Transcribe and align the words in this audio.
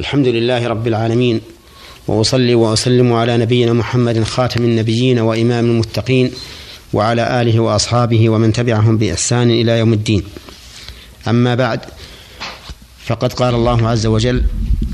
الحمد 0.00 0.28
لله 0.28 0.68
رب 0.68 0.86
العالمين 0.86 1.40
وأصلي 2.08 2.54
وأسلم 2.54 3.12
على 3.12 3.36
نبينا 3.36 3.72
محمد 3.72 4.22
خاتم 4.22 4.64
النبيين 4.64 5.18
وإمام 5.18 5.64
المتقين 5.64 6.30
وعلى 6.92 7.40
آله 7.40 7.60
وأصحابه 7.60 8.28
ومن 8.28 8.52
تبعهم 8.52 8.98
بإحسان 8.98 9.50
إلى 9.50 9.78
يوم 9.78 9.92
الدين. 9.92 10.22
أما 11.28 11.54
بعد 11.54 11.80
فقد 13.04 13.32
قال 13.32 13.54
الله 13.54 13.88
عز 13.88 14.06
وجل 14.06 14.42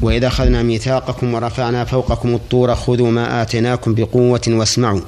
وإذا 0.02 0.26
أخذنا 0.26 0.62
ميثاقكم 0.62 1.34
ورفعنا 1.34 1.84
فوقكم 1.84 2.34
الطور 2.34 2.74
خذوا 2.74 3.10
ما 3.10 3.42
آتيناكم 3.42 3.94
بقوة 3.94 4.42
واسمعوا. 4.48 5.00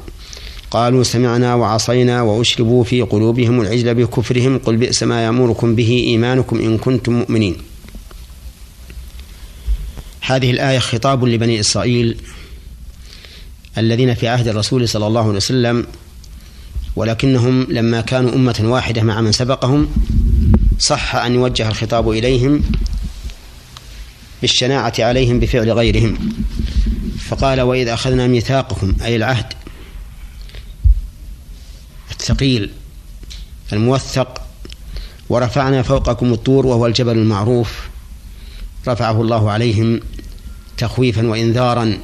قالوا 0.70 1.02
سمعنا 1.02 1.54
وعصينا 1.54 2.22
وأشربوا 2.22 2.84
في 2.84 3.02
قلوبهم 3.02 3.60
العجل 3.60 3.94
بكفرهم 3.94 4.58
قل 4.58 4.76
بئس 4.76 5.02
ما 5.02 5.24
يأمركم 5.24 5.74
به 5.74 6.04
إيمانكم 6.06 6.58
إن 6.58 6.78
كنتم 6.78 7.12
مؤمنين. 7.12 7.71
هذه 10.22 10.50
الآية 10.50 10.78
خطاب 10.78 11.24
لبني 11.24 11.60
إسرائيل 11.60 12.16
الذين 13.78 14.14
في 14.14 14.28
عهد 14.28 14.48
الرسول 14.48 14.88
صلى 14.88 15.06
الله 15.06 15.20
عليه 15.20 15.36
وسلم 15.36 15.86
ولكنهم 16.96 17.66
لما 17.70 18.00
كانوا 18.00 18.34
أمة 18.34 18.60
واحدة 18.62 19.02
مع 19.02 19.20
من 19.20 19.32
سبقهم 19.32 19.88
صح 20.78 21.16
أن 21.16 21.34
يوجه 21.34 21.68
الخطاب 21.68 22.10
إليهم 22.10 22.62
بالشناعة 24.40 24.94
عليهم 24.98 25.40
بفعل 25.40 25.70
غيرهم. 25.70 26.18
فقال 27.28 27.60
وإذا 27.60 27.94
أخذنا 27.94 28.26
ميثاقكم 28.26 28.94
أي 29.04 29.16
العهد 29.16 29.46
الثقيل 32.10 32.70
الموثق 33.72 34.42
ورفعنا 35.28 35.82
فوقكم 35.82 36.32
الطور 36.32 36.66
وهو 36.66 36.86
الجبل 36.86 37.18
المعروف 37.18 37.88
رفعه 38.88 39.20
الله 39.20 39.50
عليهم 39.50 40.00
تخويفا 40.78 41.26
وانذارا 41.26 41.98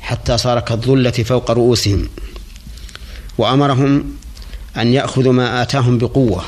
حتى 0.00 0.38
صار 0.38 0.60
كالظلة 0.60 1.10
فوق 1.10 1.50
رؤوسهم 1.50 2.08
وأمرهم 3.38 4.04
أن 4.76 4.92
يأخذوا 4.92 5.32
ما 5.32 5.62
آتاهم 5.62 5.98
بقوة 5.98 6.44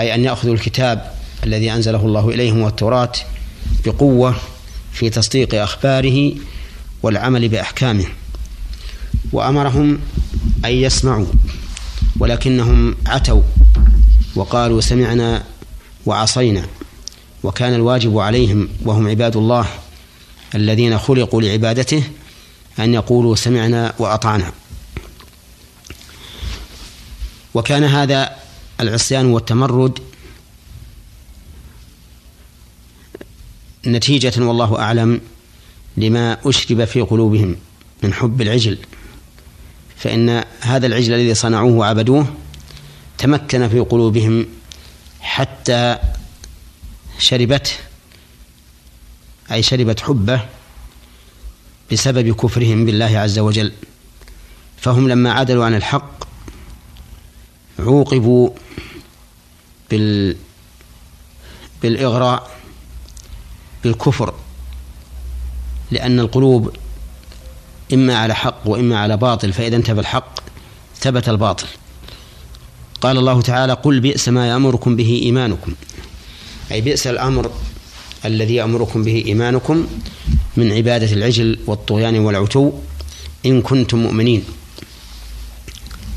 أي 0.00 0.14
أن 0.14 0.24
يأخذوا 0.24 0.54
الكتاب 0.54 1.12
الذي 1.44 1.72
أنزله 1.72 2.06
الله 2.06 2.28
إليهم 2.28 2.60
والتوراة 2.60 3.12
بقوة 3.86 4.34
في 4.92 5.10
تصديق 5.10 5.62
أخباره 5.62 6.34
والعمل 7.02 7.48
بأحكامه. 7.48 8.06
وأمرهم 9.32 9.98
أن 10.64 10.70
يسمعوا 10.70 11.26
ولكنهم 12.18 12.96
عتوا 13.06 13.42
وقالوا 14.34 14.80
سمعنا 14.80 15.42
وعصينا. 16.06 16.66
وكان 17.42 17.74
الواجب 17.74 18.18
عليهم 18.18 18.68
وهم 18.84 19.08
عباد 19.08 19.36
الله 19.36 19.66
الذين 20.54 20.98
خلقوا 20.98 21.42
لعبادته 21.42 22.04
أن 22.78 22.94
يقولوا 22.94 23.36
سمعنا 23.36 23.94
وأطعنا. 23.98 24.52
وكان 27.54 27.84
هذا 27.84 28.36
العصيان 28.80 29.26
والتمرد 29.26 29.98
نتيجة 33.86 34.32
والله 34.44 34.78
أعلم 34.78 35.20
لما 35.96 36.38
أشرب 36.44 36.84
في 36.84 37.00
قلوبهم 37.00 37.56
من 38.02 38.14
حب 38.14 38.42
العجل. 38.42 38.78
فإن 39.96 40.44
هذا 40.60 40.86
العجل 40.86 41.14
الذي 41.14 41.34
صنعوه 41.34 41.72
وعبدوه 41.72 42.26
تمكن 43.18 43.68
في 43.68 43.80
قلوبهم 43.80 44.46
حتى 45.20 45.98
شربته 47.18 47.72
أي 49.52 49.62
شربت 49.62 50.00
حبه 50.00 50.40
بسبب 51.92 52.34
كفرهم 52.34 52.86
بالله 52.86 53.18
عز 53.18 53.38
وجل. 53.38 53.72
فهم 54.76 55.08
لما 55.08 55.32
عدلوا 55.32 55.64
عن 55.64 55.74
الحق 55.74 56.24
عوقبوا 57.78 58.50
بال 59.90 60.36
بالإغراء 61.82 62.50
بالكفر 63.84 64.34
لأن 65.90 66.20
القلوب 66.20 66.76
إما 67.92 68.18
على 68.18 68.34
حق 68.34 68.58
وإما 68.64 68.98
على 68.98 69.16
باطل 69.16 69.52
فإذا 69.52 69.76
انتبه 69.76 70.00
الحق 70.00 70.40
ثبت 70.96 71.28
الباطل. 71.28 71.66
قال 73.00 73.18
الله 73.18 73.42
تعالى 73.42 73.72
قل 73.72 74.00
بئس 74.00 74.28
ما 74.28 74.48
يأمركم 74.48 74.96
به 74.96 75.20
إيمانكم. 75.22 75.74
أي 76.72 76.80
بئس 76.80 77.06
الأمر 77.06 77.50
الذي 78.24 78.54
يأمركم 78.54 79.02
به 79.02 79.24
إيمانكم 79.26 79.86
من 80.56 80.72
عبادة 80.72 81.12
العجل 81.12 81.58
والطغيان 81.66 82.18
والعتو 82.18 82.72
إن 83.46 83.62
كنتم 83.62 83.98
مؤمنين. 83.98 84.44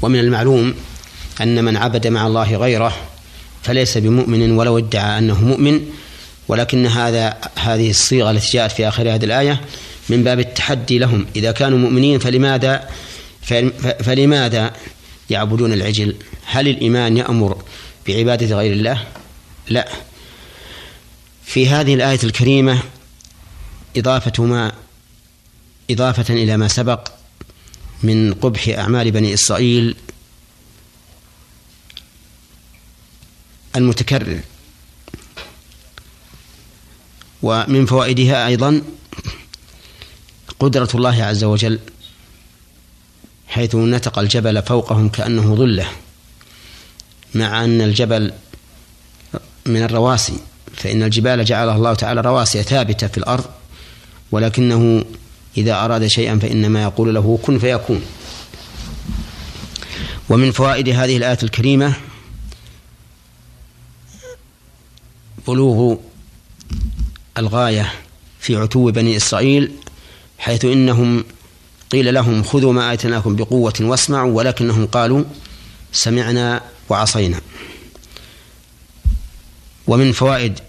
ومن 0.02 0.20
المعلوم 0.20 0.74
أن 1.42 1.64
من 1.64 1.78
عبد 1.78 2.08
مع 2.08 2.28
الله 2.28 2.56
غيره 2.56 2.96
فليس 3.64 3.98
بمؤمن 3.98 4.52
ولو 4.52 4.78
ادعى 4.78 5.18
أنه 5.18 5.42
مؤمن 5.42 5.82
ولكن 6.48 6.86
هذا 6.86 7.38
هذه 7.56 7.90
الصيغة 7.90 8.32
التي 8.32 8.52
جاءت 8.52 8.72
في 8.72 8.88
آخر 8.88 9.16
هذه 9.16 9.26
الآية 9.26 9.62
من 10.10 10.24
باب 10.24 10.40
التحدي 10.40 10.98
لهم. 10.98 11.26
إذا 11.36 11.52
كانوا 11.52 11.78
مؤمنين 11.78 12.20
فلماذا 12.20 12.90
فلماذا 14.04 14.74
يعبدون 15.30 15.74
العجل؟ 15.74 16.16
هل 16.46 16.68
الإيمان 16.68 17.18
يأمر 17.18 17.58
بعبادة 18.08 18.58
غير 18.58 18.74
الله؟ 18.74 19.04
لا. 19.70 19.88
في 21.46 21.70
هذه 21.70 21.94
الآية 21.94 22.20
الكريمة 22.24 22.84
إضافة 23.98 24.44
ما 24.44 24.72
إضافة 25.92 26.34
إلى 26.34 26.58
ما 26.58 26.68
سبق 26.68 27.12
من 28.04 28.34
قبح 28.34 28.68
أعمال 28.68 29.12
بني 29.12 29.34
إسرائيل 29.34 29.96
المتكرر. 33.76 34.40
ومن 37.42 37.86
فوائدها 37.86 38.48
أيضا 38.48 38.82
قدرة 40.60 40.90
الله 40.96 41.24
عز 41.24 41.44
وجل 41.44 41.80
حيث 43.48 43.76
نتق 43.76 44.20
الجبل 44.20 44.62
فوقهم 44.62 45.10
كأنه 45.10 45.56
ظلة 45.56 45.92
مع 47.36 47.64
أن 47.64 47.82
الجبل 47.82 48.34
من 49.66 49.84
الرواسي. 49.84 50.40
فإن 50.76 51.04
الجبال 51.04 51.46
جعلها 51.46 51.76
الله 51.76 51.94
تعالى 51.94 52.22
رواسي 52.22 52.64
ثابتة 52.64 53.08
في 53.08 53.18
الأرض 53.18 53.46
ولكنه 54.32 55.06
إذا 55.58 55.86
أراد 55.86 56.08
شيئا 56.08 56.40
فإنما 56.40 56.84
يقول 56.84 57.16
له 57.16 57.40
كن 57.44 57.60
فيكون. 57.60 58.02
ومن 60.30 60.52
فوائد 60.52 60.90
هذه 60.90 61.18
الآية 61.18 61.38
الكريمة 61.44 61.94
بلوغ 65.48 65.96
الغاية 67.38 67.94
في 68.40 68.56
عتو 68.56 68.92
بني 68.92 69.18
إسرائيل 69.18 69.72
حيث 70.38 70.66
إنهم 70.66 71.24
قيل 71.92 72.14
لهم 72.14 72.44
خذوا 72.44 72.74
ما 72.74 72.94
آتيناكم 72.94 73.36
بقوة 73.36 73.74
واسمعوا 73.82 74.34
ولكنهم 74.34 74.86
قالوا 74.86 75.24
سمعنا 75.92 76.62
وعصينا. 76.90 77.42
ومن 79.88 80.12
فوائد 80.12 80.60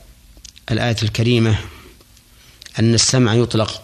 الآية 0.71 0.97
الكريمة 1.03 1.59
أن 2.79 2.95
السمع 2.95 3.35
يطلق 3.35 3.83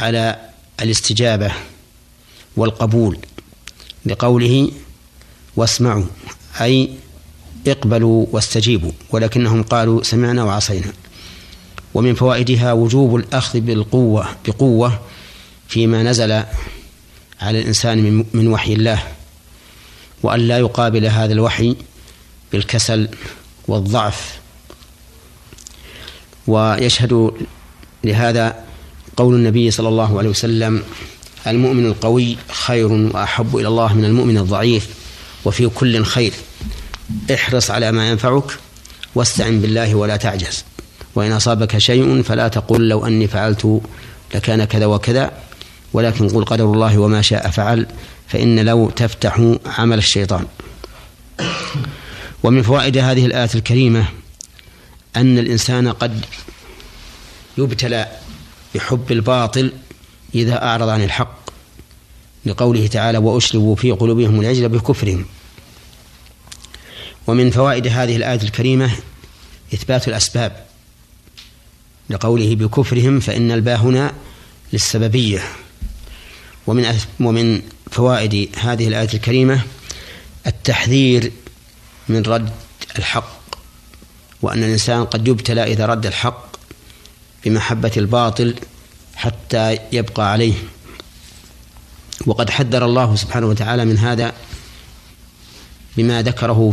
على 0.00 0.36
الاستجابة 0.82 1.52
والقبول 2.56 3.18
لقوله 4.06 4.70
واسمعوا 5.56 6.04
أي 6.60 6.90
اقبلوا 7.66 8.26
واستجيبوا 8.32 8.92
ولكنهم 9.10 9.62
قالوا 9.62 10.02
سمعنا 10.02 10.44
وعصينا. 10.44 10.92
ومن 11.94 12.14
فوائدها 12.14 12.72
وجوب 12.72 13.16
الأخذ 13.16 13.60
بالقوة 13.60 14.36
بقوة 14.46 15.00
فيما 15.68 16.02
نزل 16.02 16.32
على 17.40 17.60
الإنسان 17.60 18.24
من 18.34 18.48
وحي 18.48 18.72
الله 18.72 19.02
وأن 20.22 20.40
لا 20.40 20.58
يقابل 20.58 21.06
هذا 21.06 21.32
الوحي 21.32 21.76
بالكسل 22.52 23.08
والضعف. 23.68 24.38
ويشهد 26.46 27.30
لهذا 28.04 28.56
قول 29.16 29.34
النبي 29.34 29.70
صلى 29.70 29.88
الله 29.88 30.18
عليه 30.18 30.28
وسلم 30.28 30.82
المؤمن 31.46 31.86
القوي 31.86 32.36
خير 32.48 32.92
وأحب 32.92 33.56
إلى 33.56 33.68
الله 33.68 33.94
من 33.94 34.04
المؤمن 34.04 34.38
الضعيف 34.38 34.88
وفي 35.44 35.68
كل 35.68 36.04
خير. 36.04 36.32
احرص 37.34 37.70
على 37.70 37.92
ما 37.92 38.08
ينفعك 38.10 38.44
واستعن 39.14 39.60
بالله 39.60 39.94
ولا 39.94 40.16
تعجز. 40.16 40.64
وإن 41.14 41.32
أصابك 41.32 41.78
شيء 41.78 42.22
فلا 42.22 42.48
تقل 42.48 42.88
لو 42.88 43.06
أني 43.06 43.28
فعلت 43.28 43.80
لكان 44.34 44.64
كذا 44.64 44.86
وكذا 44.86 45.32
ولكن 45.92 46.28
قل 46.28 46.44
قدر 46.44 46.64
الله 46.64 46.98
وما 46.98 47.22
شاء 47.22 47.50
فعل 47.50 47.86
فإن 48.28 48.60
لو 48.60 48.90
تفتح 48.90 49.54
عمل 49.78 49.98
الشيطان. 49.98 50.46
ومن 52.42 52.62
فوائد 52.62 52.98
هذه 52.98 53.26
الايه 53.26 53.50
الكريمة 53.54 54.08
أن 55.16 55.38
الإنسان 55.38 55.88
قد 55.88 56.24
يبتلى 57.58 58.08
بحب 58.74 59.12
الباطل 59.12 59.72
إذا 60.34 60.64
أعرض 60.64 60.88
عن 60.88 61.04
الحق 61.04 61.50
لقوله 62.46 62.86
تعالى 62.86 63.18
وأشربوا 63.18 63.76
في 63.76 63.90
قلوبهم 63.90 64.40
العجل 64.40 64.68
بكفرهم. 64.68 65.24
ومن 67.26 67.50
فوائد 67.50 67.86
هذه 67.86 68.16
الآية 68.16 68.42
الكريمة 68.42 68.90
إثبات 69.74 70.08
الأسباب 70.08 70.64
لقوله 72.10 72.54
بكفرهم 72.54 73.20
فإن 73.20 73.52
الباء 73.52 73.76
هنا 73.76 74.12
للسببية. 74.72 75.42
ومن 76.66 76.98
ومن 77.20 77.62
فوائد 77.90 78.48
هذه 78.56 78.88
الآية 78.88 79.14
الكريمة 79.14 79.62
التحذير 80.46 81.32
من 82.08 82.22
رد 82.22 82.50
الحق 82.98 83.38
وأن 84.42 84.64
الإنسان 84.64 85.04
قد 85.04 85.28
يبتلى 85.28 85.64
إذا 85.64 85.86
رد 85.86 86.06
الحق 86.06 86.56
بمحبة 87.44 87.92
الباطل 87.96 88.54
حتى 89.16 89.78
يبقى 89.92 90.32
عليه. 90.32 90.54
وقد 92.26 92.50
حذر 92.50 92.84
الله 92.84 93.16
سبحانه 93.16 93.46
وتعالى 93.46 93.84
من 93.84 93.98
هذا 93.98 94.32
بما 95.96 96.22
ذكره 96.22 96.72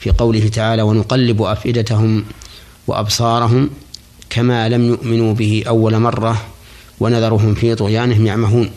في 0.00 0.10
قوله 0.10 0.48
تعالى 0.48 0.82
ونقلب 0.82 1.42
أفئدتهم 1.42 2.24
وأبصارهم 2.86 3.70
كما 4.30 4.68
لم 4.68 4.88
يؤمنوا 4.88 5.34
به 5.34 5.64
أول 5.68 5.98
مرة 5.98 6.46
ونذرهم 7.00 7.54
في 7.54 7.74
طغيانهم 7.74 8.26
يعمهون 8.26 8.70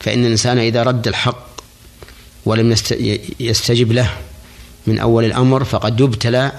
فإن 0.00 0.24
الإنسان 0.24 0.58
إذا 0.58 0.82
رد 0.82 1.08
الحق 1.08 1.48
ولم 2.44 2.74
يستجب 3.40 3.92
له 3.92 4.10
من 4.88 4.98
أول 4.98 5.24
الأمر 5.24 5.64
فقد 5.64 6.00
يبتلى 6.00 6.52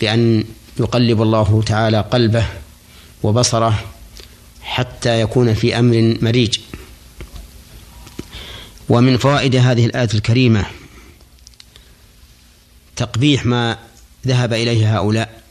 بأن 0.00 0.44
يقلب 0.80 1.22
الله 1.22 1.62
تعالى 1.66 2.00
قلبه 2.00 2.46
وبصره 3.22 3.84
حتى 4.62 5.20
يكون 5.20 5.54
في 5.54 5.78
أمر 5.78 6.16
مريج. 6.22 6.58
ومن 8.88 9.16
فوائد 9.16 9.56
هذه 9.56 9.86
الآية 9.86 10.08
الكريمة 10.14 10.66
تقبيح 12.96 13.46
ما 13.46 13.78
ذهب 14.26 14.52
إليه 14.52 14.98
هؤلاء 14.98 15.42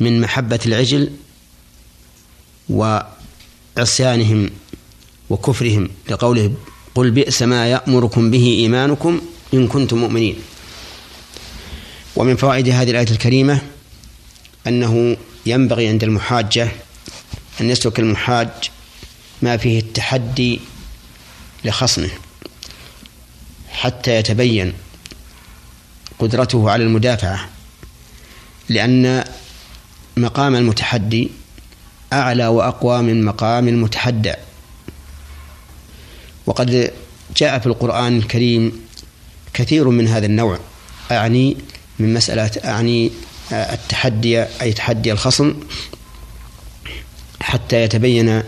من 0.00 0.20
محبة 0.20 0.60
العجل 0.66 1.12
وعصيانهم 2.68 4.50
وكفرهم 5.30 5.90
لقوله 6.10 6.54
قل 6.94 7.10
بئس 7.10 7.42
ما 7.42 7.66
يأمركم 7.70 8.30
به 8.30 8.46
إيمانكم 8.46 9.20
إن 9.54 9.68
كنتم 9.68 9.98
مؤمنين. 9.98 10.36
ومن 12.16 12.36
فوائد 12.36 12.68
هذه 12.68 12.90
الآية 12.90 13.10
الكريمة 13.10 13.60
أنه 14.66 15.16
ينبغي 15.46 15.88
عند 15.88 16.04
المحاجة 16.04 16.68
أن 17.60 17.70
يسلك 17.70 17.98
المحاج 17.98 18.48
ما 19.42 19.56
فيه 19.56 19.78
التحدي 19.80 20.60
لخصمه 21.64 22.10
حتى 23.68 24.14
يتبين 24.14 24.72
قدرته 26.18 26.70
على 26.70 26.84
المدافعة 26.84 27.48
لأن 28.68 29.24
مقام 30.16 30.54
المتحدي 30.54 31.30
أعلى 32.12 32.46
وأقوى 32.46 33.02
من 33.02 33.24
مقام 33.24 33.68
المتحدى. 33.68 34.34
وقد 36.46 36.90
جاء 37.36 37.58
في 37.58 37.66
القرآن 37.66 38.16
الكريم 38.16 38.86
كثير 39.54 39.88
من 39.88 40.08
هذا 40.08 40.26
النوع. 40.26 40.58
أعني 41.10 41.56
من 41.98 42.14
مسألة 42.14 42.50
أعني 42.64 43.10
التحدي 43.52 44.42
أي 44.42 44.72
تحدي 44.72 45.12
الخصم 45.12 45.54
حتى 47.40 47.82
يتبين 47.82 48.42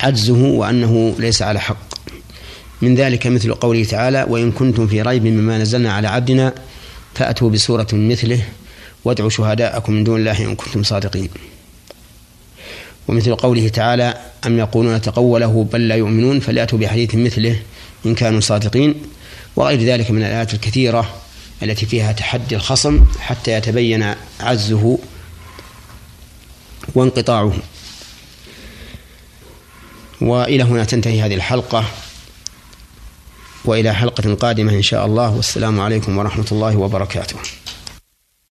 عجزه 0.00 0.42
وأنه 0.42 1.14
ليس 1.18 1.42
على 1.42 1.60
حق. 1.60 1.92
من 2.82 2.94
ذلك 2.94 3.26
مثل 3.26 3.54
قوله 3.54 3.84
تعالى 3.84 4.26
وإن 4.28 4.52
كنتم 4.52 4.86
في 4.86 5.02
ريب 5.02 5.24
مما 5.24 5.58
نزلنا 5.58 5.92
على 5.92 6.08
عبدنا 6.08 6.54
فأتوا 7.14 7.50
بسورة 7.50 7.86
مثله 7.92 8.44
وادعوا 9.04 9.30
شهداءكم 9.30 9.92
من 9.92 10.04
دون 10.04 10.20
الله 10.20 10.44
إن 10.44 10.54
كنتم 10.54 10.82
صادقين. 10.82 11.28
ومثل 13.08 13.34
قوله 13.34 13.68
تعالى 13.68 14.14
أم 14.46 14.58
يقولون 14.58 15.00
تقوله 15.00 15.66
بل 15.72 15.88
لا 15.88 15.94
يؤمنون 15.94 16.40
فليأتوا 16.40 16.78
بحديث 16.78 17.14
مثله 17.14 17.62
إن 18.06 18.14
كانوا 18.14 18.40
صادقين 18.40 19.02
وغير 19.56 19.80
ذلك 19.82 20.10
من 20.10 20.18
الآيات 20.18 20.54
الكثيرة 20.54 21.14
التي 21.62 21.86
فيها 21.86 22.12
تحدي 22.12 22.56
الخصم 22.56 23.04
حتى 23.20 23.52
يتبين 23.52 24.14
عزه 24.40 24.98
وانقطاعه. 26.94 27.52
وإلى 30.20 30.62
هنا 30.62 30.84
تنتهي 30.84 31.22
هذه 31.22 31.34
الحلقة 31.34 31.84
وإلى 33.64 33.94
حلقة 33.94 34.34
قادمة 34.34 34.72
إن 34.72 34.82
شاء 34.82 35.06
الله. 35.06 35.30
والسلام 35.30 35.80
عليكم 35.80 36.18
ورحمة 36.18 36.46
الله 36.52 36.76
وبركاته. 36.76 37.36